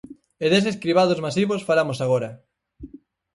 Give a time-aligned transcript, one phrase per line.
[0.43, 2.29] E deses cribados masivos falamos agora.